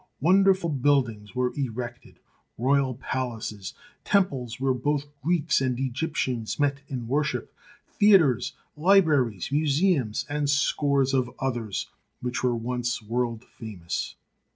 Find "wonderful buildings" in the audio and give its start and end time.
0.19-1.35